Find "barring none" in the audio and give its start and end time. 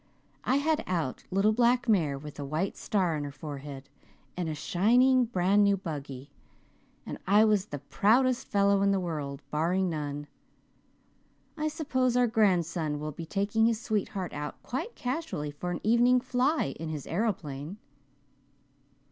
9.51-10.25